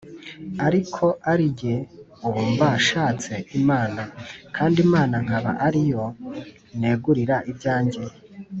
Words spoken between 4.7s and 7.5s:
imana nkaba ari yo negurira